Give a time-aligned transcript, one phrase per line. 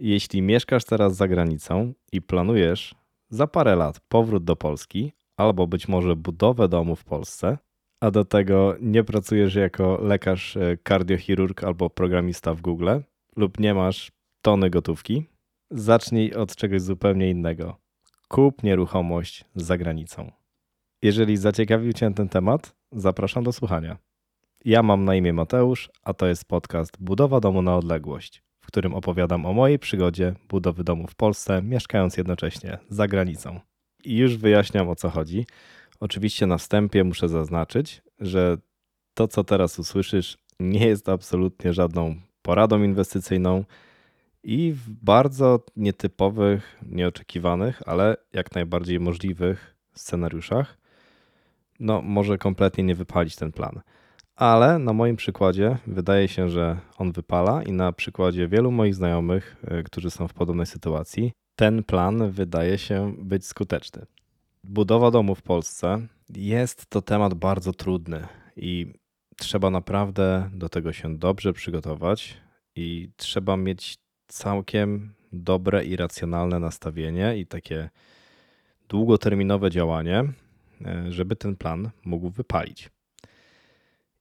[0.00, 2.94] Jeśli mieszkasz teraz za granicą i planujesz
[3.28, 7.58] za parę lat powrót do Polski albo być może budowę domu w Polsce,
[8.00, 12.90] a do tego nie pracujesz jako lekarz, e, kardiochirurg albo programista w Google
[13.36, 15.26] lub nie masz tony gotówki,
[15.70, 17.76] zacznij od czegoś zupełnie innego.
[18.28, 20.32] Kup nieruchomość za granicą.
[21.02, 23.98] Jeżeli zaciekawił Cię ten temat, zapraszam do słuchania.
[24.64, 29.46] Ja mam na imię Mateusz, a to jest podcast Budowa domu na odległość, którym opowiadam
[29.46, 33.60] o mojej przygodzie budowy domu w Polsce, mieszkając jednocześnie za granicą.
[34.04, 35.46] I już wyjaśniam o co chodzi.
[36.00, 38.58] Oczywiście na wstępie muszę zaznaczyć, że
[39.14, 43.64] to, co teraz usłyszysz, nie jest absolutnie żadną poradą inwestycyjną
[44.42, 50.78] i w bardzo nietypowych, nieoczekiwanych, ale jak najbardziej możliwych scenariuszach,
[51.80, 53.80] no może kompletnie nie wypalić ten plan.
[54.40, 59.56] Ale na moim przykładzie wydaje się, że on wypala i na przykładzie wielu moich znajomych,
[59.64, 64.06] e, którzy są w podobnej sytuacji, ten plan wydaje się być skuteczny.
[64.64, 68.86] Budowa domu w Polsce jest to temat bardzo trudny i
[69.36, 72.36] trzeba naprawdę do tego się dobrze przygotować
[72.76, 77.90] i trzeba mieć całkiem dobre i racjonalne nastawienie i takie
[78.88, 80.24] długoterminowe działanie,
[80.84, 82.90] e, żeby ten plan mógł wypalić.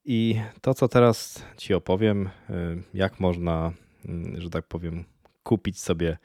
[0.06, 3.72] I to, co teraz Ci opowiem, e, jak można,
[4.06, 5.06] mm, że tak powiem,
[5.44, 6.18] kupić sobie,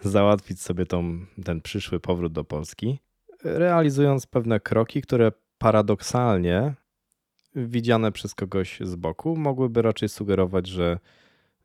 [0.00, 2.98] załatwić sobie tą, ten przyszły powrót do Polski,
[3.44, 6.74] realizując pewne kroki, które paradoksalnie
[7.56, 10.98] widziane przez kogoś z boku mogłyby raczej sugerować, że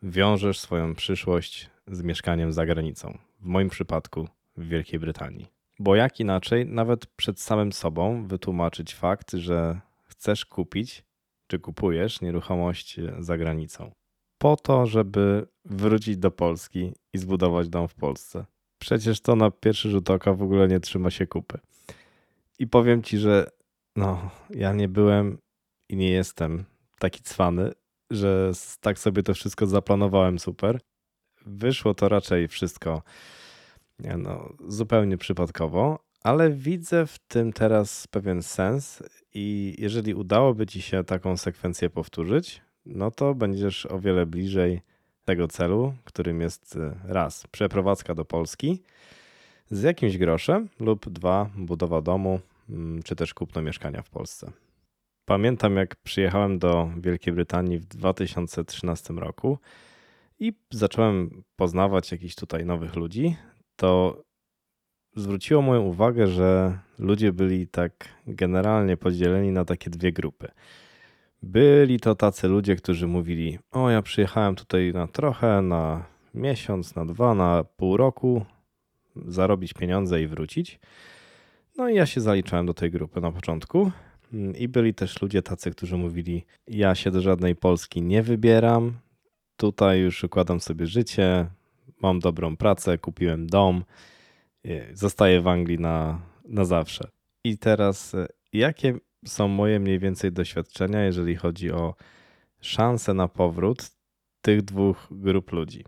[0.03, 3.17] wiążesz swoją przyszłość z mieszkaniem za granicą.
[3.39, 5.47] W moim przypadku w Wielkiej Brytanii.
[5.79, 11.04] Bo jak inaczej, nawet przed samym sobą wytłumaczyć fakt, że chcesz kupić
[11.47, 13.91] czy kupujesz nieruchomość za granicą.
[14.37, 18.45] Po to, żeby wrócić do Polski i zbudować dom w Polsce.
[18.79, 21.59] Przecież to na pierwszy rzut oka w ogóle nie trzyma się kupy.
[22.59, 23.49] I powiem ci, że
[23.95, 25.37] no, ja nie byłem
[25.89, 26.65] i nie jestem
[26.99, 27.71] taki cwany,
[28.11, 28.51] że
[28.81, 30.79] tak sobie to wszystko zaplanowałem super.
[31.45, 33.01] Wyszło to raczej wszystko
[34.17, 39.03] no, zupełnie przypadkowo, ale widzę w tym teraz pewien sens
[39.33, 44.81] i jeżeli udałoby ci się taką sekwencję powtórzyć, no to będziesz o wiele bliżej
[45.25, 48.81] tego celu, którym jest e, raz przeprowadzka do Polski
[49.69, 54.51] z jakimś groszem lub dwa budowa domu mm, czy też kupno mieszkania w Polsce.
[55.25, 59.57] Pamiętam, jak przyjechałem do Wielkiej Brytanii w 2013 roku
[60.39, 63.35] i zacząłem poznawać jakichś tutaj nowych ludzi,
[63.75, 64.24] to
[65.15, 70.47] zwróciło moją uwagę, że ludzie byli tak generalnie podzieleni na takie dwie grupy.
[71.43, 77.05] Byli to tacy ludzie, którzy mówili: O, ja przyjechałem tutaj na trochę, na miesiąc, na
[77.05, 78.45] dwa, na pół roku,
[79.15, 80.79] zarobić pieniądze i wrócić.
[81.77, 83.91] No i ja się zaliczałem do tej grupy na początku.
[84.57, 88.93] I byli też ludzie tacy, którzy mówili: Ja się do żadnej Polski nie wybieram,
[89.57, 91.47] tutaj już układam sobie życie,
[92.01, 93.83] mam dobrą pracę, kupiłem dom,
[94.93, 97.07] zostaję w Anglii na, na zawsze.
[97.43, 98.93] I teraz, e, jakie
[99.25, 101.95] są moje mniej więcej doświadczenia, jeżeli chodzi o
[102.61, 103.91] szanse na powrót
[104.41, 105.85] tych dwóch grup ludzi?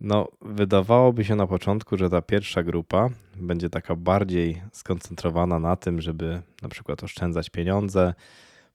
[0.00, 6.00] No, wydawałoby się na początku, że ta pierwsza grupa będzie taka bardziej skoncentrowana na tym,
[6.00, 8.14] żeby na przykład oszczędzać pieniądze,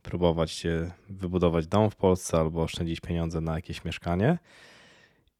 [0.01, 0.67] próbować
[1.09, 4.37] wybudować dom w Polsce albo oszczędzić pieniądze na jakieś mieszkanie.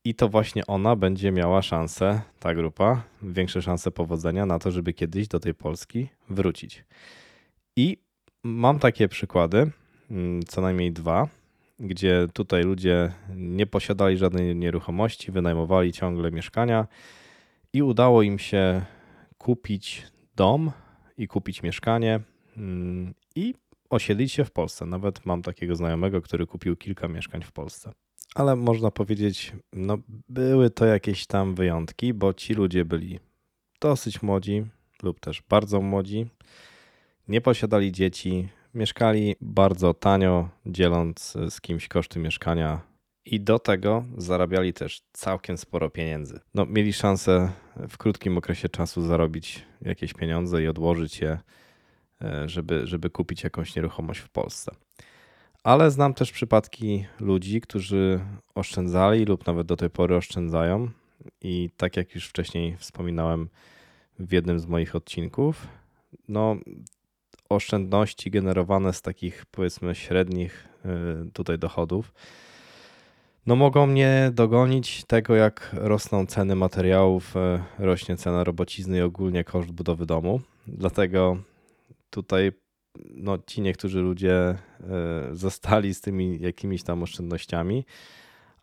[0.05, 4.93] I to właśnie ona będzie miała szansę, ta grupa, większe szanse powodzenia na to, żeby
[4.93, 6.85] kiedyś do tej Polski wrócić.
[7.75, 7.97] I
[8.43, 9.71] mam takie przykłady,
[10.11, 11.27] mm, co najmniej dwa,
[11.79, 16.87] gdzie tutaj ludzie nie posiadali żadnej nieruchomości, wynajmowali ciągle mieszkania
[17.73, 18.85] i udało im się
[19.37, 20.71] kupić dom
[21.17, 22.19] i kupić mieszkanie
[22.57, 23.53] mm, i
[23.89, 24.85] osiedlić się w Polsce.
[24.85, 27.91] Nawet mam takiego znajomego, który kupił kilka mieszkań w Polsce.
[28.35, 29.97] Ale można powiedzieć, no
[30.29, 33.19] były to jakieś tam wyjątki, bo ci ludzie byli
[33.81, 34.65] dosyć młodzi
[35.03, 36.25] lub też bardzo młodzi,
[37.27, 42.81] nie posiadali dzieci, mieszkali bardzo tanio, dzieląc z kimś koszty mieszkania
[43.25, 46.39] i do tego zarabiali też całkiem sporo pieniędzy.
[46.53, 47.51] No, mieli szansę
[47.89, 51.39] w krótkim okresie czasu zarobić jakieś pieniądze i odłożyć je,
[52.21, 54.71] e, żeby, żeby kupić jakąś nieruchomość w Polsce.
[55.63, 58.19] Ale znam też przypadki ludzi, którzy
[58.55, 60.89] oszczędzali lub nawet do tej pory oszczędzają.
[61.41, 63.49] I tak jak już wcześniej wspominałem
[64.19, 65.67] w jednym z moich odcinków,
[66.27, 66.55] no
[67.49, 70.67] oszczędności generowane z takich powiedzmy średnich
[71.25, 72.13] y, tutaj dochodów
[73.45, 79.43] no mogą mnie dogonić tego, jak rosną ceny materiałów, e, rośnie cena robocizny i ogólnie
[79.43, 80.41] koszt budowy domu.
[80.67, 81.37] Dlatego
[82.09, 82.51] tutaj
[83.15, 84.55] no, ci niektórzy ludzie e,
[85.31, 87.85] zostali z tymi jakimiś tam oszczędnościami,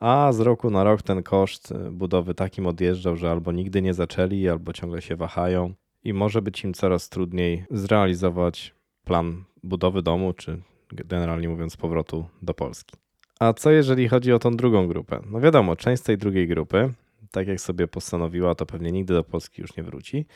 [0.00, 3.94] a z roku na rok ten koszt e, budowy takim odjeżdżał, że albo nigdy nie
[3.94, 5.74] zaczęli, albo ciągle się wahają
[6.04, 8.74] i może być im coraz trudniej zrealizować
[9.04, 10.62] plan budowy domu, czy
[10.92, 12.96] generalnie mówiąc powrotu do Polski.
[13.40, 15.20] A co jeżeli chodzi o tą drugą grupę?
[15.30, 16.92] No wiadomo, część z tej drugiej grupy,
[17.30, 20.26] tak jak sobie postanowiła, to pewnie nigdy do Polski już nie wróci.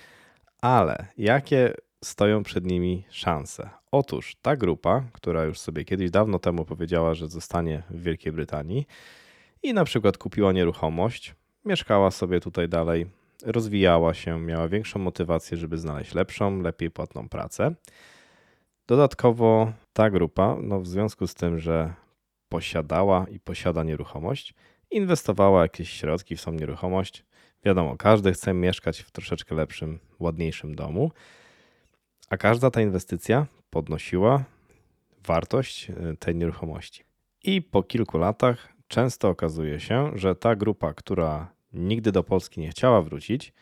[0.61, 3.71] Ale jakie stoją przed nimi szanse?
[3.91, 8.87] Otóż ta grupa, która już sobie kiedyś dawno temu powiedziała, że zostanie w Wielkiej Brytanii
[9.63, 11.35] i na przykład kupiła nieruchomość,
[11.65, 13.07] mieszkała sobie tutaj dalej,
[13.45, 17.75] rozwijała się, miała większą motywację, żeby znaleźć lepszą, lepiej płatną pracę.
[18.87, 21.95] Dodatkowo ta grupa, no w związku z tym, że
[22.49, 24.55] posiadała i posiada nieruchomość,
[24.91, 27.25] inwestowała jakieś środki w tą nieruchomość.
[27.65, 31.11] Wiadomo, każdy chce mieszkać w troszeczkę lepszym, ładniejszym domu,
[32.31, 34.45] a każda ta inwestycja podnosiła
[35.27, 37.05] wartość e, tej nieruchomości.
[37.43, 42.69] I po kilku latach często okazuje się, że ta grupa, która nigdy do Polski nie
[42.69, 43.53] chciała wrócić,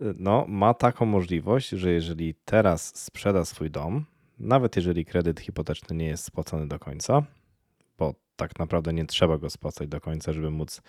[0.00, 4.04] e, no, ma taką możliwość, że jeżeli teraz sprzeda swój dom,
[4.38, 7.22] nawet jeżeli kredyt hipoteczny nie jest spłacony do końca,
[7.98, 10.82] bo tak naprawdę nie trzeba go spłacać do końca, żeby móc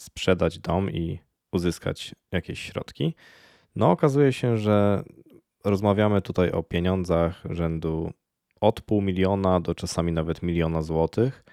[0.00, 1.18] sprzedać dom i
[1.52, 3.14] uzyskać jakieś środki.
[3.76, 5.02] No, okazuje się, że
[5.64, 8.12] rozmawiamy tutaj o pieniądzach rzędu
[8.60, 11.44] od pół miliona do czasami nawet miliona złotych.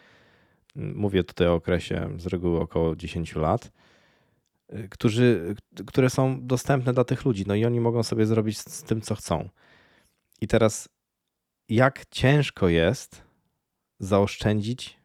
[0.75, 3.71] Mówię tutaj o okresie z reguły około 10 lat,
[4.89, 5.55] którzy,
[5.87, 7.43] które są dostępne dla tych ludzi.
[7.47, 9.49] No i oni mogą sobie zrobić z tym, co chcą.
[10.41, 10.89] I teraz,
[11.69, 13.21] jak ciężko jest
[13.99, 14.99] zaoszczędzić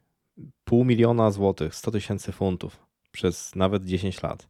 [0.65, 4.49] pół miliona złotych, 100 tysięcy funtów przez nawet 10 lat.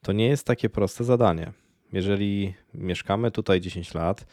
[0.00, 1.52] To nie jest takie proste zadanie.
[1.92, 4.26] Jeżeli mieszkamy tutaj 10 lat,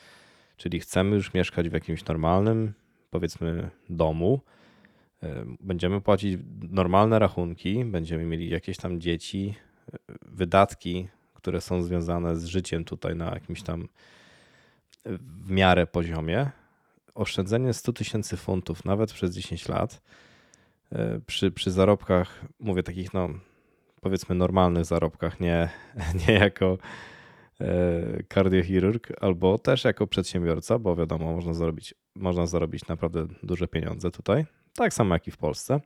[0.58, 2.74] czyli chcemy już mieszkać w jakimś normalnym,
[3.12, 4.42] powiedzmy, domu,
[5.24, 6.40] e, będziemy płacić
[6.70, 9.56] normalne rachunki, będziemy mieli jakieś tam dzieci,
[9.94, 13.88] e, wydatki, które są związane z życiem tutaj na jakimś tam
[15.06, 16.50] w miarę poziomie,
[17.16, 20.02] oszczędzenie 100 tysięcy funtów nawet przez 10 lat
[21.28, 23.30] przy, przy zarobkach, mówię takich no
[24.02, 25.70] powiedzmy normalnych zarobkach, nie,
[26.28, 26.78] nie jako
[28.28, 34.46] kardiochirurg albo też jako przedsiębiorca, bo wiadomo, można zarobić, można zarobić naprawdę duże pieniądze tutaj,
[34.76, 35.80] tak samo jak i w Polsce.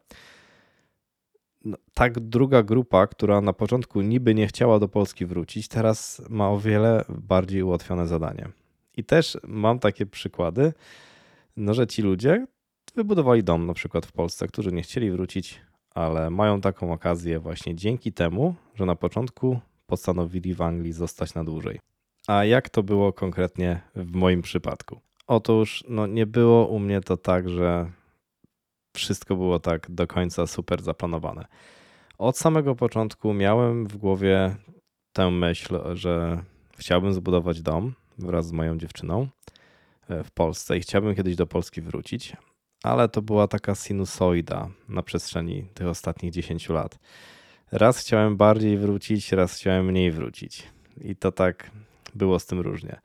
[1.66, 6.50] No, tak druga grupa, która na początku niby nie chciała do Polski wrócić, teraz ma
[6.50, 8.50] o wiele bardziej ułatwione zadanie.
[8.98, 10.74] I też mam takie przykłady,
[11.58, 12.48] no, że ci ludzie
[12.96, 15.62] wybudowali dom na przykład w Polsce, którzy nie chcieli wrócić,
[15.96, 21.44] ale mają taką okazję właśnie dzięki temu, że na początku postanowili w Anglii zostać na
[21.44, 21.80] dłużej.
[22.28, 25.00] A jak to było konkretnie w moim przypadku?
[25.28, 27.92] Otóż no, nie było u mnie to tak, że
[28.96, 31.46] wszystko było tak do końca super zaplanowane.
[32.18, 34.56] Od samego początku miałem w głowie
[35.14, 36.44] tę myśl, że
[36.78, 39.28] chciałbym zbudować dom wraz z moją dziewczyną
[40.10, 42.36] w Polsce i chciałbym kiedyś do Polski wrócić,
[42.84, 47.00] ale to była taka sinusoida na przestrzeni tych ostatnich 10 lat.
[47.72, 50.64] Raz chciałem bardziej wrócić, raz chciałem mniej wrócić.
[51.02, 51.72] I to tak
[52.16, 53.00] było z tym różnie.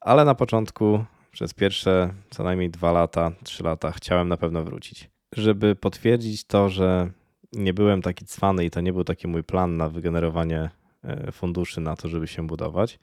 [0.00, 5.10] Ale na początku, przez pierwsze co najmniej dwa lata, trzy lata, chciałem na pewno wrócić.
[5.36, 7.10] Żeby potwierdzić to, że
[7.52, 10.70] nie byłem taki cwany i to nie był taki mój plan na wygenerowanie
[11.04, 12.98] e, funduszy na to, żeby się budować,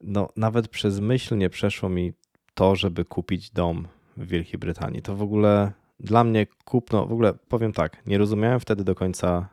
[0.00, 2.12] no nawet przez myśl nie przeszło mi
[2.54, 5.02] to, żeby kupić dom w Wielkiej Brytanii.
[5.02, 9.48] To w ogóle dla mnie kupno, w ogóle powiem tak, nie rozumiałem wtedy do końca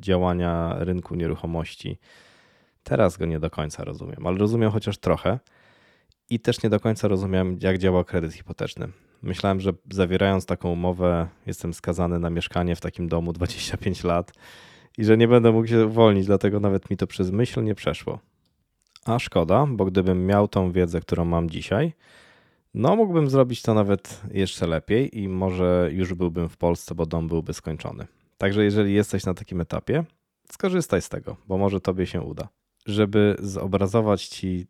[0.00, 1.98] działania rynku nieruchomości.
[2.82, 5.38] Teraz go nie do końca rozumiem, ale rozumiem chociaż trochę.
[6.30, 8.88] I też nie do końca rozumiem, jak działa kredyt hipoteczny.
[9.22, 14.32] Myślałem, że zawierając taką umowę, jestem skazany na mieszkanie w takim domu 25 lat
[14.98, 18.18] i że nie będę mógł się uwolnić, dlatego nawet mi to przez myśl nie przeszło.
[19.04, 21.92] A szkoda, bo gdybym miał tą wiedzę, którą mam dzisiaj,
[22.74, 27.28] no mógłbym zrobić to nawet jeszcze lepiej i może już byłbym w Polsce, bo dom
[27.28, 28.06] byłby skończony.
[28.38, 30.04] Także jeżeli jesteś na takim etapie,
[30.52, 32.48] skorzystaj z tego, bo może tobie się uda.
[32.86, 34.66] Żeby zobrazować ci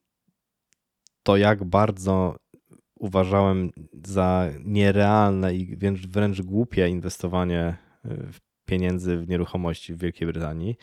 [1.23, 2.37] to, jak bardzo
[2.95, 3.71] uważałem
[4.07, 5.77] za nierealne i
[6.09, 7.77] wręcz, głupie inwestowanie
[8.65, 10.77] pieniędzy w nieruchomości w Wielkiej Brytanii,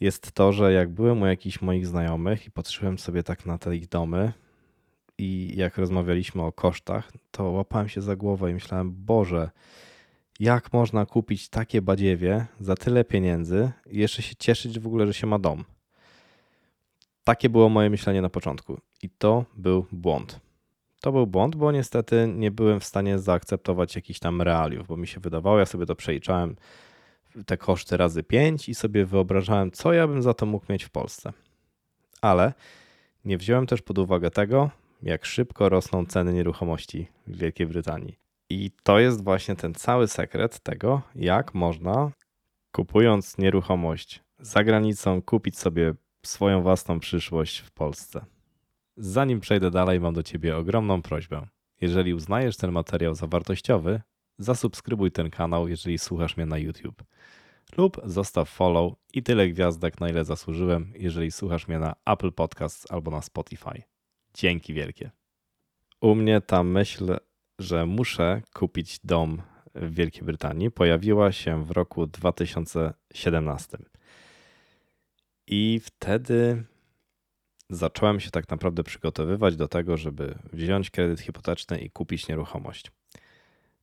[0.00, 3.76] jest to, że jak byłem u jakichś moich znajomych i patrzyłem sobie tak na te
[3.76, 4.32] ich domy
[5.18, 9.50] i jak rozmawialiśmy o kosztach, to łapałem się za głowę i myślałem, Boże,
[10.38, 15.14] Jak można kupić takie badziewie za tyle pieniędzy i jeszcze się cieszyć w ogóle, że
[15.14, 15.64] się ma dom?
[17.24, 20.40] Takie było moje myślenie na początku i to był błąd.
[21.00, 25.06] To był błąd, bo niestety nie byłem w stanie zaakceptować jakichś tam realiów, bo mi
[25.06, 26.56] się wydawało, ja sobie to przeliczałem
[27.46, 30.90] te koszty razy 5 i sobie wyobrażałem, co ja bym za to mógł mieć w
[30.90, 31.32] Polsce.
[32.20, 32.52] Ale
[33.24, 34.70] nie wziąłem też pod uwagę tego,
[35.02, 38.27] jak szybko rosną ceny nieruchomości w Wielkiej Brytanii.
[38.50, 42.10] I to jest właśnie ten cały sekret tego, jak można,
[42.72, 45.94] kupując nieruchomość za granicą, kupić sobie
[46.26, 48.24] swoją własną przyszłość w Polsce.
[48.96, 51.46] Zanim przejdę dalej, mam do Ciebie ogromną prośbę.
[51.80, 54.00] Jeżeli uznajesz ten materiał za wartościowy,
[54.38, 57.02] zasubskrybuj ten kanał, jeżeli słuchasz mnie na YouTube.
[57.76, 62.90] Lub zostaw follow i tyle gwiazdek, na ile zasłużyłem, jeżeli słuchasz mnie na Apple Podcasts
[62.90, 63.82] albo na Spotify.
[64.34, 65.10] Dzięki wielkie.
[66.00, 67.16] U mnie ta myśl,
[67.58, 69.42] że muszę kupić dom
[69.74, 73.78] w Wielkiej Brytanii, pojawiła się w roku 2017.
[75.46, 76.64] I wtedy
[77.70, 82.90] zacząłem się tak naprawdę przygotowywać do tego, żeby wziąć kredyt hipoteczny i kupić nieruchomość.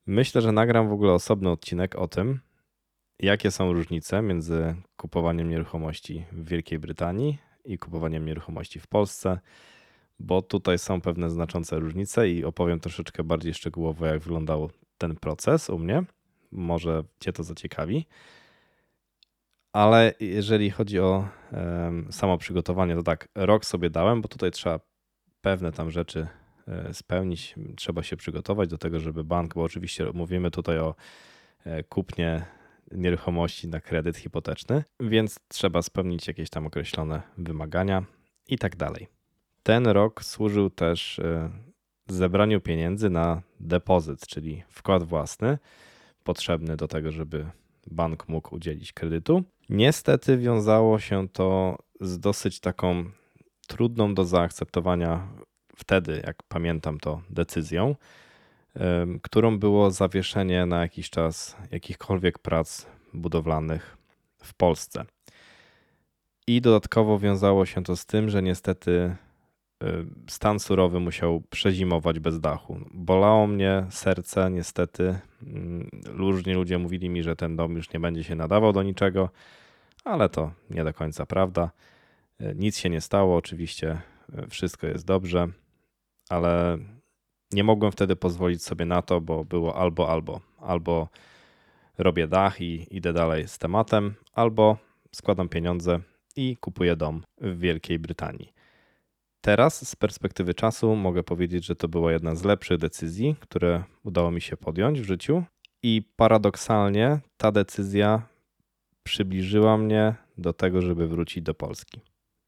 [0.06, 2.40] Myślę, że nagram w ogóle osobny odcinek o tym,
[3.20, 9.38] jakie są różnice między kupowaniem nieruchomości w Wielkiej Brytanii i kupowaniem nieruchomości w Polsce,
[10.18, 15.70] bo tutaj są pewne znaczące różnice i opowiem troszeczkę bardziej szczegółowo, jak wyglądał ten proces
[15.70, 16.04] u mnie.
[16.52, 18.06] Może Cię to zaciekawi.
[19.72, 21.28] Ale jeżeli chodzi o
[22.10, 24.80] samo przygotowanie, to tak, rok sobie dałem, bo tutaj trzeba
[25.40, 26.26] pewne tam rzeczy
[26.68, 30.94] e, spełnić, trzeba się przygotować do tego, żeby bank, bo oczywiście mówimy tutaj o
[31.64, 32.46] e, kupnie
[32.92, 38.04] nieruchomości na kredyt hipoteczny, więc trzeba spełnić jakieś tam określone wymagania
[38.48, 39.15] i tak dalej.
[39.66, 41.50] Ten rok służył też e,
[42.08, 45.58] zebraniu pieniędzy na depozyt, czyli wkład własny
[46.24, 47.46] potrzebny do tego, żeby
[47.86, 49.44] bank mógł udzielić kredytu.
[49.68, 53.04] Niestety wiązało się to z dosyć taką
[53.66, 55.28] trudną do zaakceptowania
[55.76, 57.96] wtedy, jak pamiętam to, decyzją,
[59.22, 63.96] którą było zawieszenie na jakiś czas jakichkolwiek prac budowlanych
[64.42, 65.04] w Polsce.
[66.46, 69.16] I dodatkowo wiązało się to z tym, że niestety
[70.28, 72.80] stan surowy musiał przezimować bez dachu.
[72.94, 75.18] Bolało mnie serce, niestety.
[75.42, 79.30] Mm, różni ludzie mówili mi, że ten dom już nie będzie się nadawał do niczego,
[80.04, 81.70] ale to nie do końca prawda.
[82.40, 84.00] E, nic się nie stało, oczywiście
[84.32, 85.48] e, wszystko jest dobrze,
[86.28, 86.78] ale
[87.52, 90.40] nie mogłem wtedy pozwolić sobie na to, bo było albo, albo.
[90.58, 91.08] Albo
[91.98, 94.76] robię dach i idę dalej z tematem, albo
[95.12, 96.00] składam pieniądze
[96.36, 98.55] i kupuję dom w Wielkiej Brytanii.
[99.46, 104.30] Teraz z perspektywy czasu mogę powiedzieć, że to była jedna z lepszych decyzji, które udało
[104.30, 105.44] mi się podjąć w życiu.
[105.82, 108.22] I paradoksalnie ta decyzja
[109.02, 112.00] przybliżyła mnie do tego, żeby wrócić do Polski.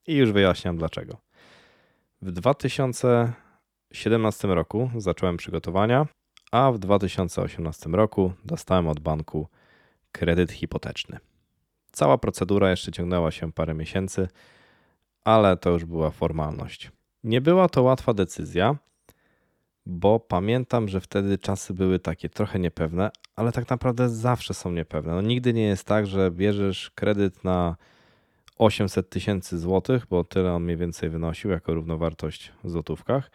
[0.07, 1.17] I już wyjaśniam dlaczego.
[2.23, 6.07] W 2017 roku zacząłem przygotowania,
[6.53, 9.49] a w 2018 roku dostałem od banku
[10.13, 11.19] kredyt hipoteczny.
[11.93, 14.29] Cała procedura jeszcze ciągnęła się parę miesięcy
[15.25, 16.93] ale to już była formalność.
[17.25, 18.77] Nie była to łatwa decyzja,
[19.87, 25.13] bo pamiętam, że wtedy czasy były takie trochę niepewne, ale tak naprawdę zawsze są niepewne.
[25.13, 27.77] No, nigdy nie jest tak, że bierzesz kredyt na
[28.59, 33.31] 800 tysięcy złotych, bo tyle on mniej więcej wynosił jako równowartość w złotówkach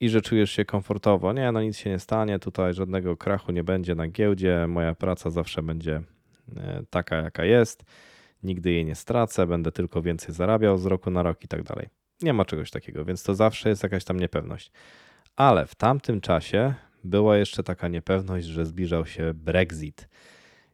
[0.00, 1.32] i że czujesz się komfortowo.
[1.32, 5.30] Nie, no nic się nie stanie, tutaj żadnego krachu nie będzie na giełdzie, moja praca
[5.30, 6.02] zawsze będzie
[6.56, 7.84] e, taka, jaka jest
[8.42, 11.88] nigdy jej nie stracę, będę tylko więcej zarabiał z roku na rok i tak dalej.
[12.22, 14.72] Nie ma czegoś takiego, więc to zawsze jest jakaś tam niepewność.
[15.36, 20.08] Ale w tamtym czasie była jeszcze taka niepewność, że zbliżał się Brexit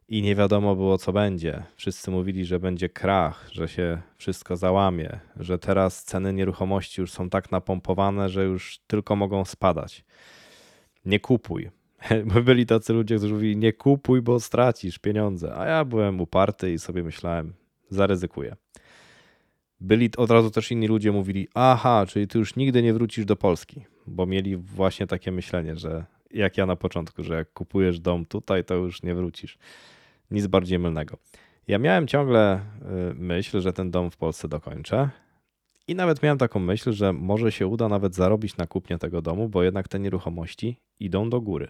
[0.08, 1.62] i nie wiadomo było, co będzie.
[1.76, 7.30] Wszyscy mówili, że będzie krach, że się wszystko załamie, że teraz ceny nieruchomości już są
[7.30, 10.04] tak napompowane, że już tylko mogą spadać.
[11.04, 11.70] Nie kupuj.
[12.44, 15.54] Byli tacy ludzie, którzy mówili: Nie kupuj, bo stracisz pieniądze.
[15.56, 17.52] A ja byłem uparty i sobie myślałem:
[17.90, 18.56] Zaryzykuję.
[19.80, 23.36] Byli od razu też inni ludzie mówili: Aha, czyli ty już nigdy nie wrócisz do
[23.36, 28.26] Polski, bo mieli właśnie takie myślenie, że jak ja na początku, że jak kupujesz dom
[28.26, 29.58] tutaj, to już nie wrócisz.
[30.30, 31.16] Nic bardziej mylnego.
[31.68, 32.60] Ja miałem ciągle
[33.10, 35.10] y, myśl, że ten dom w Polsce dokończę.
[35.88, 39.48] I nawet miałem taką myśl, że może się uda nawet zarobić na kupnie tego domu,
[39.48, 41.68] bo jednak te nieruchomości idą do góry.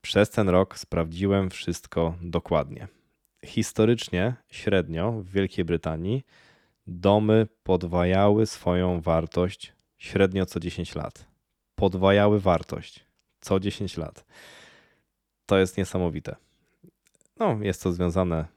[0.00, 2.88] Przez ten rok sprawdziłem wszystko dokładnie.
[3.44, 6.24] Historycznie, średnio w Wielkiej Brytanii
[6.86, 11.26] domy podwajały swoją wartość średnio co 10 lat.
[11.74, 13.06] Podwajały wartość
[13.40, 14.24] co 10 lat.
[15.46, 16.36] To jest niesamowite.
[17.38, 18.53] No, jest to związane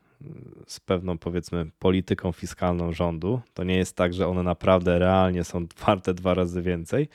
[0.67, 3.41] z pewną, powiedzmy, polityką fiskalną rządu.
[3.53, 7.09] To nie jest tak, że one naprawdę realnie są warte dwa razy więcej,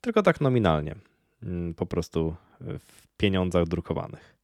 [0.00, 0.94] tylko tak nominalnie,
[1.42, 4.36] mm, po prostu w pieniądzach drukowanych.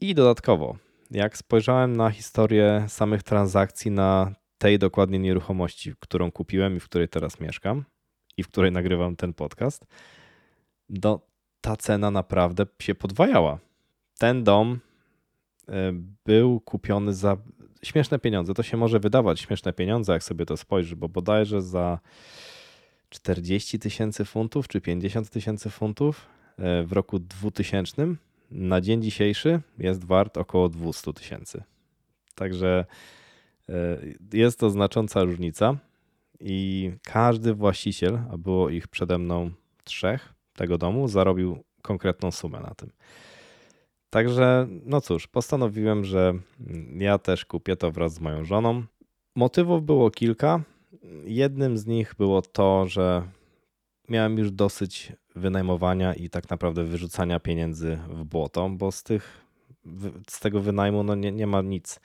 [0.00, 0.76] I dodatkowo,
[1.10, 7.08] jak spojrzałem na historię samych transakcji na tej dokładnie nieruchomości, którą kupiłem i w której
[7.08, 7.84] teraz mieszkam
[8.36, 9.86] i w której nagrywam ten podcast,
[10.88, 11.20] do,
[11.60, 13.58] ta cena naprawdę się podwajała.
[14.18, 14.85] Ten dom e,
[16.24, 17.36] był kupiony za
[17.82, 18.54] śmieszne pieniądze.
[18.54, 21.98] To się może wydawać śmieszne pieniądze, jak sobie to spojrzysz, bo bodajże za
[23.08, 26.26] 40 tysięcy funtów czy 50 tysięcy funtów
[26.58, 28.06] e, w roku 2000
[28.50, 31.62] na dzień dzisiejszy jest wart około 200 tysięcy.
[32.34, 32.84] Także
[33.68, 33.98] e,
[34.32, 35.76] jest to znacząca różnica
[36.40, 39.50] i każdy właściciel, a było ich przede mną
[39.84, 42.90] trzech tego domu, zarobił konkretną sumę na tym.
[44.16, 46.34] Także, no cóż, postanowiłem, że
[46.98, 48.82] ja też kupię to wraz z moją żoną.
[49.34, 50.60] Motywów było kilka.
[51.24, 53.22] Jednym z nich było to, że
[54.08, 59.44] miałem już dosyć wynajmowania i tak naprawdę wyrzucania pieniędzy w błoto, bo z, tych,
[60.30, 62.00] z tego wynajmu no nie, nie ma nic.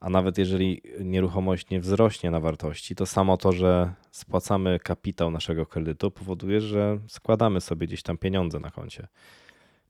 [0.00, 5.66] A nawet jeżeli nieruchomość nie wzrośnie na wartości, to samo to, że spłacamy kapitał naszego
[5.66, 9.08] kredytu, powoduje, że składamy sobie gdzieś tam pieniądze na koncie.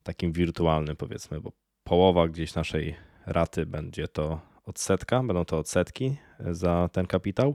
[0.02, 1.52] Takim wirtualnym, powiedzmy, bo
[1.84, 7.54] połowa gdzieś naszej raty będzie to odsetka, będą to odsetki za ten kapitał,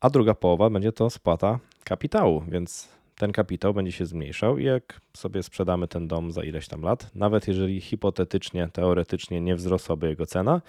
[0.00, 5.00] a druga połowa będzie to spłata kapitału, więc ten kapitał będzie się zmniejszał i jak
[5.16, 10.26] sobie sprzedamy ten dom za ileś tam lat, nawet jeżeli hipotetycznie, teoretycznie nie wzrosłaby jego
[10.26, 10.62] cena,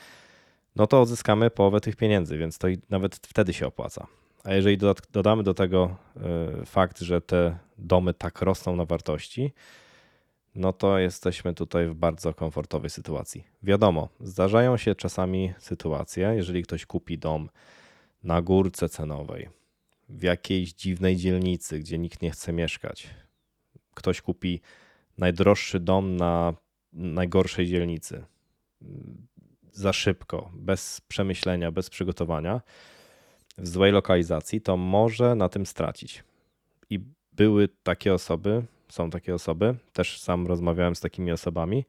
[0.75, 4.07] no to odzyskamy połowę tych pieniędzy, więc to nawet wtedy się opłaca.
[4.43, 4.77] A jeżeli
[5.11, 5.95] dodamy do tego
[6.61, 9.53] e, fakt, że te domy tak rosną na wartości,
[10.55, 13.43] no to jesteśmy tutaj w bardzo komfortowej sytuacji.
[13.63, 17.49] Wiadomo, zdarzają się czasami sytuacje, jeżeli ktoś kupi dom
[18.23, 19.49] na górce cenowej,
[20.09, 23.07] w jakiejś dziwnej dzielnicy, gdzie nikt nie chce mieszkać.
[23.93, 24.61] Ktoś kupi
[25.17, 26.53] najdroższy dom na
[26.93, 28.25] najgorszej dzielnicy.
[29.71, 32.61] Za szybko, bez przemyślenia, bez przygotowania,
[33.57, 36.23] w złej lokalizacji, to może na tym stracić.
[36.89, 36.99] I
[37.33, 41.85] były takie osoby, są takie osoby, też sam rozmawiałem z takimi osobami,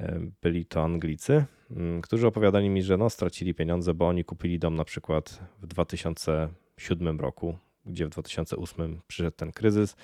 [0.00, 4.58] e, byli to Anglicy, mm, którzy opowiadali mi, że no, stracili pieniądze, bo oni kupili
[4.58, 9.96] dom na przykład w 2007 roku, gdzie w 2008 przyszedł ten kryzys,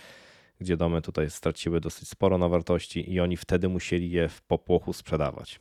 [0.61, 4.93] gdzie domy tutaj straciły dosyć sporo na wartości i oni wtedy musieli je w popłochu
[4.93, 5.61] sprzedawać.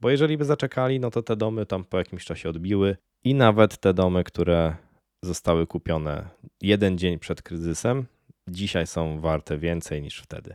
[0.00, 3.78] Bo jeżeli by zaczekali, no to te domy tam po jakimś czasie odbiły i nawet
[3.78, 4.76] te domy, które
[5.22, 6.28] zostały kupione
[6.60, 8.06] jeden dzień przed kryzysem,
[8.50, 10.54] dzisiaj są warte więcej niż wtedy.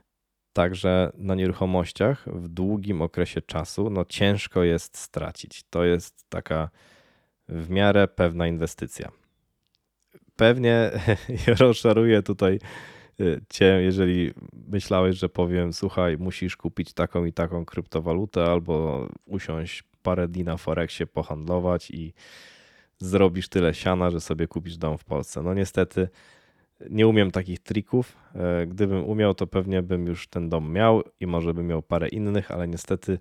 [0.53, 5.63] Także na nieruchomościach w długim okresie czasu no ciężko jest stracić.
[5.69, 6.69] To jest taka
[7.49, 9.11] w miarę pewna inwestycja.
[10.35, 10.91] Pewnie
[11.59, 12.59] rozczaruję tutaj
[13.19, 14.33] y, cię, jeżeli
[14.67, 20.57] myślałeś, że powiem, słuchaj, musisz kupić taką i taką kryptowalutę albo usiąść parę dni na
[20.57, 22.13] Forexie, pohandlować i
[22.97, 25.41] zrobisz tyle siana, że sobie kupisz dom w Polsce.
[25.41, 26.09] No niestety
[26.89, 28.17] nie umiem takich trików.
[28.35, 32.07] E, gdybym umiał, to pewnie bym już ten dom miał i może bym miał parę
[32.07, 33.19] innych, ale niestety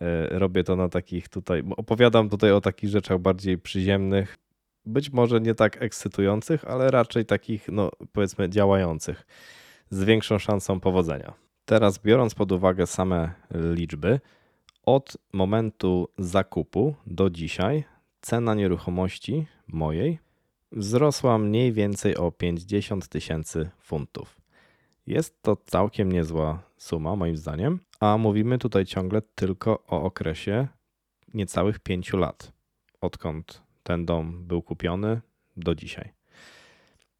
[0.00, 1.62] e, robię to na takich tutaj.
[1.76, 4.36] Opowiadam tutaj o takich rzeczach bardziej przyziemnych,
[4.86, 9.26] być może nie tak ekscytujących, ale raczej takich, no powiedzmy, działających
[9.90, 11.34] z większą szansą powodzenia.
[11.64, 14.20] Teraz, biorąc pod uwagę same liczby,
[14.82, 17.84] od momentu zakupu do dzisiaj
[18.20, 20.18] cena nieruchomości mojej
[20.72, 24.40] wzrosła mniej więcej o 50 tysięcy funtów.
[25.06, 30.68] Jest to całkiem niezła suma, moim zdaniem, a mówimy tutaj ciągle tylko o okresie
[31.34, 32.52] niecałych 5 lat,
[33.00, 35.20] odkąd ten dom był kupiony
[35.56, 36.12] do dzisiaj.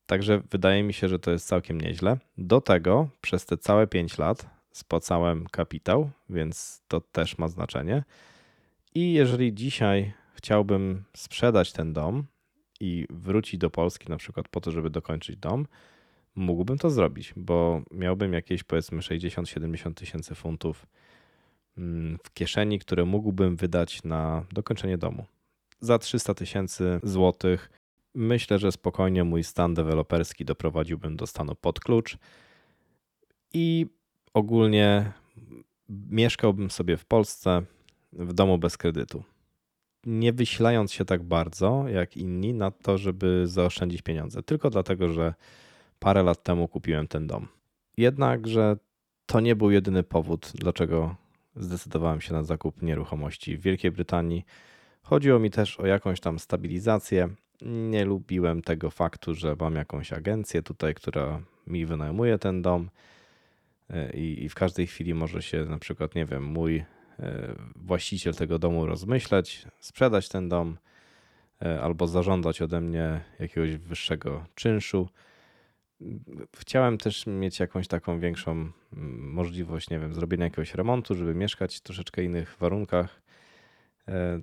[0.06, 2.16] Także wydaje mi się, że to jest całkiem nieźle.
[2.38, 8.04] Do tego przez te całe 5 lat spłacałem kapitał, więc to też ma znaczenie.
[8.94, 12.24] I jeżeli dzisiaj chciałbym sprzedać ten dom,
[12.80, 15.66] i wrócić do Polski na przykład po to, żeby dokończyć dom,
[16.34, 20.86] mógłbym to zrobić, bo miałbym jakieś powiedzmy 60-70 tysięcy funtów
[21.78, 25.24] mm, w kieszeni, które mógłbym wydać na dokończenie domu.
[25.80, 27.70] Za 300 tysięcy złotych
[28.14, 32.18] myślę, że spokojnie mój stan deweloperski doprowadziłbym do stanu pod klucz
[33.54, 33.86] i
[34.34, 35.12] ogólnie
[35.88, 37.62] mieszkałbym sobie w Polsce
[38.12, 39.24] w domu bez kredytu
[40.06, 45.34] nie wysilając się tak bardzo jak inni na to, żeby zaoszczędzić pieniądze, tylko dlatego, że
[45.98, 47.48] parę lat temu kupiłem ten dom.
[47.96, 48.76] Jednakże
[49.26, 51.16] to nie był jedyny powód, dlaczego
[51.56, 54.44] zdecydowałem się na zakup nieruchomości w Wielkiej Brytanii.
[55.02, 57.28] Chodziło mi też o jakąś tam stabilizację.
[57.62, 62.90] Nie lubiłem tego faktu, że mam jakąś agencję tutaj, która mi wynajmuje ten dom
[63.90, 66.84] e, i, i w każdej chwili może się na przykład, nie wiem, mój
[67.76, 70.76] właściciel tego domu rozmyśleć, sprzedać ten dom
[71.62, 75.08] e, albo zażądać ode mnie jakiegoś wyższego czynszu.
[76.56, 78.70] Chciałem też mieć jakąś taką większą
[79.18, 83.22] możliwość, nie wiem, zrobienia jakiegoś remontu, żeby mieszkać w troszeczkę innych warunkach,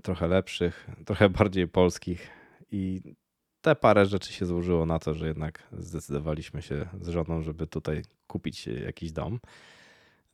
[0.03, 2.29] trochę lepszych, trochę bardziej polskich.
[2.71, 3.01] I
[3.61, 8.01] te parę rzeczy się złożyło na to, że jednak zdecydowaliśmy się z żoną, żeby tutaj
[8.27, 9.39] kupić jakiś dom.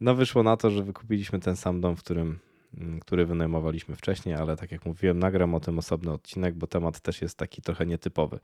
[0.02, 2.40] No wyszło na to, że wykupiliśmy ten sam dom, w którym,
[2.78, 7.00] mm, który wynajmowaliśmy wcześniej, ale tak jak mówiłem, nagram o tym osobny odcinek, bo temat
[7.00, 8.40] też jest taki trochę nietypowy,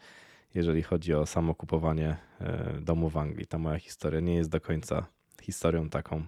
[0.56, 3.48] jeżeli chodzi o samo kupowanie e, domu w Anglii.
[3.48, 5.06] Ta moja historia nie jest do końca
[5.41, 6.24] historią taką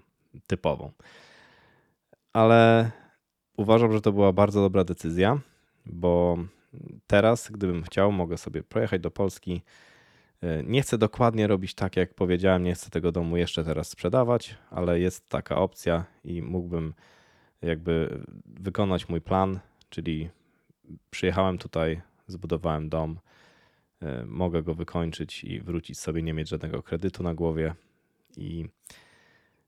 [0.47, 0.91] typową.
[2.33, 2.91] Ale
[3.57, 5.39] uważam, że to była bardzo dobra decyzja,
[5.85, 6.37] bo
[7.07, 9.61] teraz, gdybym chciał, mogę sobie pojechać do Polski.
[10.41, 14.57] E, nie chcę dokładnie robić tak, jak powiedziałem, nie chcę tego domu jeszcze teraz sprzedawać,
[14.69, 16.93] ale jest taka opcja i mógłbym
[17.61, 20.29] jakby wykonać mój plan, czyli
[21.09, 23.19] przyjechałem tutaj, zbudowałem dom,
[24.01, 27.75] e, mogę go wykończyć i wrócić sobie, nie mieć żadnego kredytu na głowie.
[28.37, 28.65] I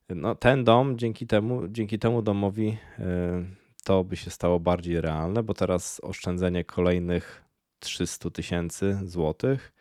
[0.08, 3.44] no, ten dom dzięki temu, dzięki temu domowi e,
[3.84, 7.44] to by się stało bardziej realne, bo teraz oszczędzenie kolejnych
[7.80, 9.72] 300 tysięcy złotych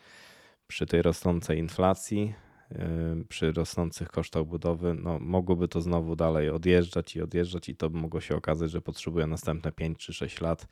[0.70, 2.34] przy tej rosnącej inflacji,
[2.72, 7.90] yy, przy rosnących kosztach budowy, no mogłoby to znowu dalej odjeżdżać i odjeżdżać i to
[7.90, 10.68] by mogło się okazać, że potrzebuje następne 5 czy 6 lat,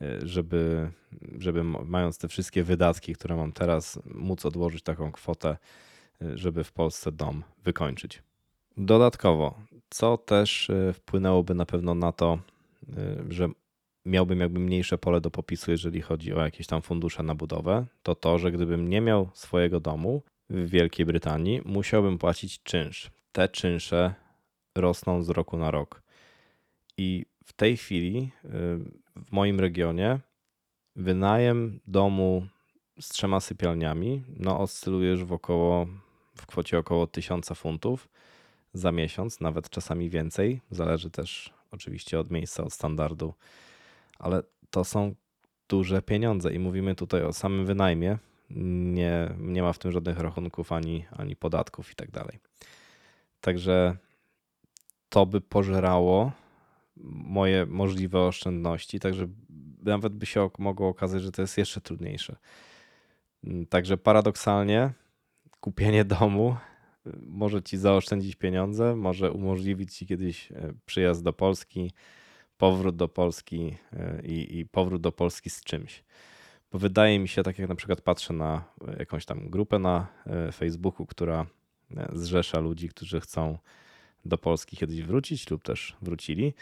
[0.00, 0.90] yy, żeby,
[1.38, 5.56] żeby mając te wszystkie wydatki, które mam teraz, móc odłożyć taką kwotę,
[6.20, 8.22] yy, żeby w Polsce dom wykończyć.
[8.76, 9.54] Dodatkowo,
[9.90, 12.38] co też y, wpłynęłoby na pewno na to,
[12.88, 13.48] y, że
[14.04, 18.14] miałbym jakby mniejsze pole do popisu, jeżeli chodzi o jakieś tam fundusze na budowę, to
[18.14, 23.10] to, że gdybym nie miał swojego domu w Wielkiej Brytanii, musiałbym płacić czynsz.
[23.32, 24.14] Te czynsze
[24.74, 26.02] rosną z roku na rok.
[26.96, 28.48] I w tej chwili y,
[29.16, 30.18] w moim regionie
[30.96, 32.46] wynajem domu
[33.00, 35.86] z trzema sypialniami no, oscyluje już w około
[36.36, 38.08] w kwocie około 1000 funtów
[38.72, 40.60] za miesiąc, nawet czasami więcej.
[40.70, 43.34] Zależy też oczywiście od miejsca, od standardu,
[44.20, 45.14] ale to są
[45.68, 48.18] duże pieniądze i mówimy tutaj o samym wynajmie.
[48.50, 52.38] Nie, nie ma w tym żadnych rachunków ani, ani podatków i tak dalej.
[53.40, 53.96] Także
[55.08, 56.32] to by pożerało
[57.24, 59.26] moje możliwe oszczędności, także
[59.82, 62.36] nawet by się mogło okazać, że to jest jeszcze trudniejsze.
[63.68, 64.92] Także paradoksalnie
[65.60, 66.56] kupienie domu
[67.22, 71.92] może ci zaoszczędzić pieniądze, może umożliwić ci kiedyś e, przyjazd do Polski,
[72.60, 76.04] powrót do Polski e, i, i powrót do Polski z czymś.
[76.72, 80.06] Bo wydaje mi się, tak jak na przykład patrzę na e, jakąś tam grupę na
[80.52, 81.46] Facebooku, która
[82.12, 83.58] zrzesza ludzi, którzy chcą
[84.24, 86.54] do Polski kiedyś wrócić lub też wrócili.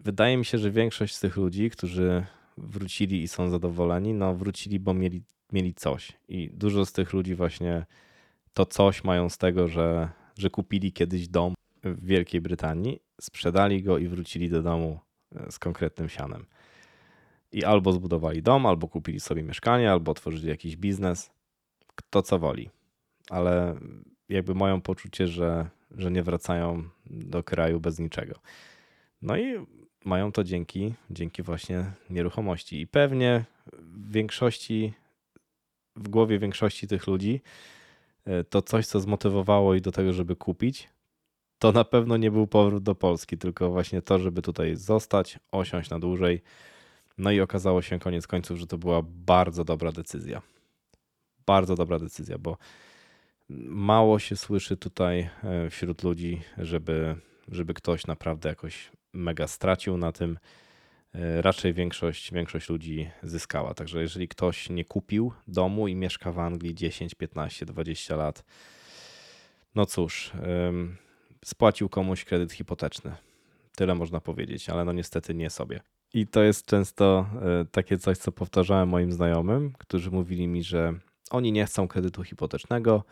[0.00, 4.80] Wydaje mi się, że większość z tych ludzi, którzy wrócili i są zadowoleni, no wrócili,
[4.80, 6.12] bo mieli, mieli coś.
[6.28, 7.86] I dużo z tych ludzi właśnie
[8.52, 10.08] to coś mają z tego, że,
[10.38, 15.00] że kupili kiedyś dom w Wielkiej Brytanii, sprzedali go i wrócili do domu
[15.34, 16.46] e, z konkretnym sianem.
[17.52, 21.30] I albo zbudowali dom, albo kupili sobie mieszkanie, albo otworzyli jakiś biznes.
[21.94, 22.70] Kto co woli.
[23.30, 23.76] Ale
[24.28, 28.34] jakby mają poczucie, że, że nie wracają do kraju bez niczego.
[29.22, 29.66] No i
[30.04, 32.80] mają to dzięki, dzięki właśnie nieruchomości.
[32.80, 34.92] I pewnie w większości,
[35.96, 37.40] w głowie większości tych ludzi
[38.28, 40.88] E, to coś, co zmotywowało ich do tego, żeby kupić,
[41.58, 45.90] to na pewno nie był powrót do Polski, tylko właśnie to, żeby tutaj zostać, osiąść
[45.90, 46.42] na dłużej.
[47.18, 50.42] No i okazało się koniec końców, że to była bardzo dobra decyzja.
[51.46, 52.56] Bardzo dobra decyzja, bo
[53.68, 57.16] mało się słyszy tutaj e, wśród ludzi, żeby,
[57.48, 60.38] żeby ktoś naprawdę jakoś mega stracił na tym.
[61.14, 63.74] E, raczej większość, większość ludzi zyskała.
[63.74, 68.44] Także jeżeli ktoś nie kupił domu i mieszka w Anglii 10, 15, 20 lat,
[69.74, 70.32] no cóż,
[71.44, 73.16] spłacił komuś kredyt hipoteczny.
[73.76, 75.80] Tyle można powiedzieć, ale no niestety nie sobie.
[76.14, 80.94] I to jest często e, takie coś, co powtarzałem moim znajomym, którzy mówili mi, że
[81.30, 83.04] oni nie chcą kredytu hipotecznego,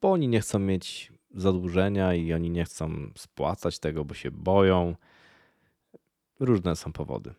[0.00, 4.94] bo oni nie chcą mieć zadłużenia i oni nie chcą spłacać tego, bo się boją
[6.42, 7.34] Różne są powody.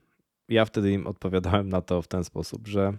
[0.50, 2.98] Ja wtedy im odpowiadałem na to w ten sposób, że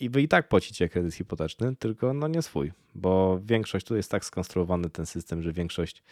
[0.00, 4.10] i wy i tak płacicie kredyt hipoteczny, tylko no nie swój, bo większość tu jest
[4.10, 6.02] tak skonstruowany ten system, że większość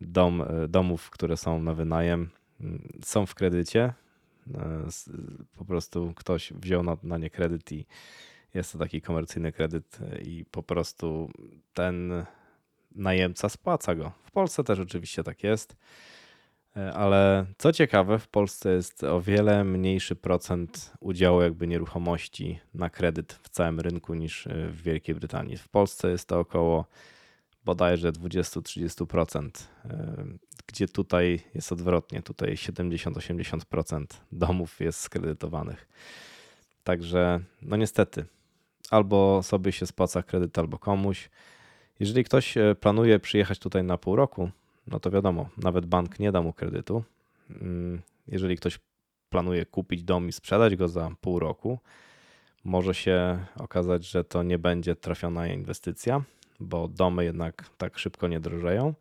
[0.00, 2.30] dom, e, domów, które są na wynajem,
[2.60, 3.92] mm, są w kredycie.
[4.54, 4.86] E,
[5.56, 7.86] Po prostu ktoś wziął na, na nie kredyt i
[8.54, 11.30] jest to taki komercyjny kredyt e, i po prostu
[11.74, 12.24] ten
[12.94, 14.12] najemca spłaca go.
[14.24, 15.76] W Polsce też oczywiście tak jest.
[16.94, 23.32] Ale co ciekawe, w Polsce jest o wiele mniejszy procent udziału jakby nieruchomości na kredyt
[23.32, 25.56] w całym rynku niż w Wielkiej Brytanii.
[25.56, 26.84] W Polsce jest to około
[27.68, 29.50] bodajże 20-30%,
[29.84, 30.24] e,
[30.66, 32.22] gdzie tutaj jest odwrotnie.
[32.22, 35.88] Tutaj 70-80% domów jest skredytowanych.
[36.84, 38.24] Także no niestety,
[38.90, 41.30] albo sobie się spłaca kredyt, albo komuś.
[42.00, 44.50] Jeżeli ktoś e, planuje przyjechać tutaj na pół roku,
[44.86, 47.04] no to wiadomo, nawet bank nie da mu kredytu.
[47.50, 48.78] Mm, Jeżeli ktoś
[49.30, 51.78] planuje kupić dom i sprzedać go za pół roku,
[52.64, 56.24] może się okazać, że to nie będzie trafiona inwestycja,
[56.60, 58.94] bo domy jednak tak szybko nie drożeją.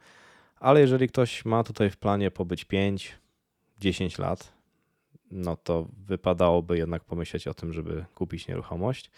[0.60, 2.66] Ale jeżeli ktoś ma tutaj w planie pobyć
[3.82, 4.54] 5-10 lat,
[5.32, 9.12] no to wypadałoby jednak pomyśleć o tym, żeby kupić nieruchomość.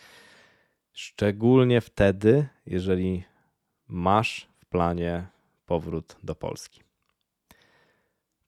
[0.94, 3.24] Szczególnie wtedy, jeżeli
[3.88, 5.28] masz w planie
[5.66, 6.82] powrót do Polski.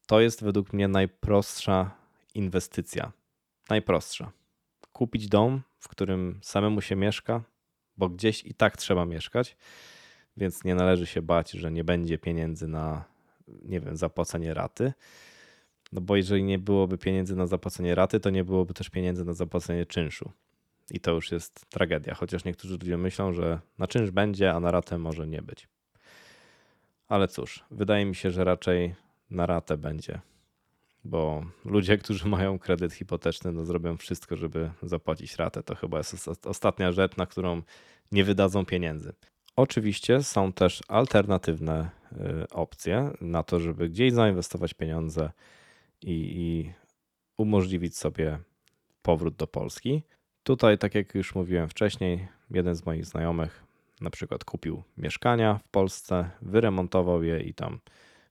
[0.08, 1.92] To jest według mnie najprostsza
[2.36, 3.12] inwestycja.
[3.70, 4.32] Najprostsza.
[4.94, 7.42] Kupić dom, w którym samemu się mieszka,
[7.98, 9.58] bo gdzieś i tak trzeba mieszkać,
[10.38, 13.06] więc nie należy się bać, że nie będzie pieniędzy na,
[13.48, 14.94] nie wiem, zapłacenie raty.
[15.92, 19.34] No bo jeżeli nie byłoby pieniędzy na zapłacenie raty, to nie byłoby też pieniędzy na
[19.34, 20.32] zapłacenie czynszu.
[20.92, 24.72] I to już jest tragedia, chociaż niektórzy ludzie myślą, że na czynsz będzie, a na
[24.72, 25.68] ratę może nie być.
[27.08, 28.96] Ale cóż, wydaje mi się, że raczej
[29.30, 30.20] na ratę będzie,
[31.04, 35.64] bo ludzie, którzy mają kredyt hipoteczny, no zrobią wszystko, żeby zapłacić ratę.
[35.64, 37.62] To chyba jest osta- ostatnia rzecz, na którą
[38.12, 39.14] nie wydadzą pieniędzy.
[39.56, 45.32] Oczywiście są też alternatywne y, opcje na to, żeby gdzieś zainwestować pieniądze
[46.02, 46.74] i, i
[47.38, 48.40] umożliwić sobie
[49.02, 50.04] powrót do Polski.
[50.44, 53.64] Tutaj, tak jak już mówiłem wcześniej, jeden z moich znajomych
[54.02, 57.80] na przykład kupił mieszkania w Polsce, wyremontował je i tam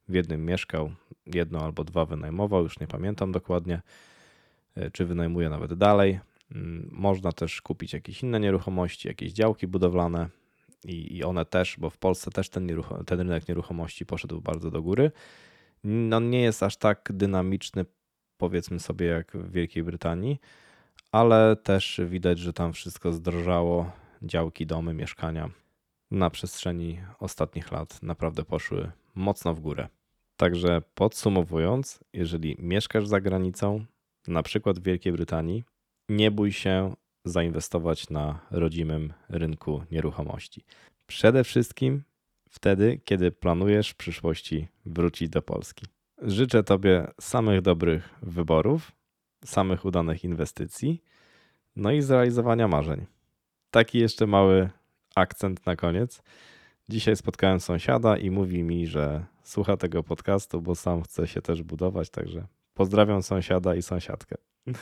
[0.08, 0.90] w jednym mieszkał,
[1.34, 3.82] jedno albo dwa wynajmował, już nie pamiętam dokładnie,
[4.74, 6.20] e, czy wynajmuje nawet dalej.
[6.52, 10.28] Mm, Można też kupić jakieś inne nieruchomości, jakieś działki budowlane
[10.84, 12.68] i, i one też, bo w Polsce też ten,
[13.06, 15.10] ten rynek nieruchomości poszedł bardzo do góry.
[15.84, 17.84] No nie jest aż tak dynamiczny,
[18.36, 20.40] powiedzmy sobie, jak w Wielkiej Brytanii,
[21.12, 23.92] ale też widać, że tam wszystko zdrożało.
[24.22, 25.50] Działki, domy, mieszkania
[26.10, 29.88] na przestrzeni ostatnich lat naprawdę poszły mocno w górę.
[30.40, 33.84] Także podsumowując, jeżeli mieszkasz za granicą,
[34.28, 35.64] na przykład w Wielkiej Brytanii,
[36.08, 40.64] nie bój się zainwestować na rodzimym rynku nieruchomości.
[41.06, 42.02] Przede wszystkim
[42.48, 45.86] wtedy, kiedy planujesz w przyszłości wrócić do Polski.
[46.22, 48.92] Życzę Tobie samych dobrych wyborów,
[49.44, 51.02] samych udanych inwestycji,
[51.76, 53.06] no i zrealizowania marzeń.
[53.70, 54.70] Taki jeszcze mały
[55.14, 56.22] akcent na koniec.
[56.90, 61.62] Dzisiaj spotkałem sąsiada i mówi mi, że słucha tego podcastu, bo sam chce się też
[61.62, 64.36] budować, także pozdrawiam sąsiada i sąsiadkę.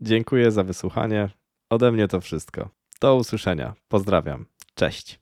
[0.00, 1.30] Dziękuję za wysłuchanie.
[1.70, 2.68] Ode mnie to wszystko.
[3.00, 3.74] Do usłyszenia.
[3.88, 4.46] Pozdrawiam.
[4.74, 5.20] Cześć.